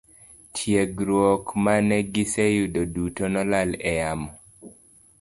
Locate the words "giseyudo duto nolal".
2.13-3.69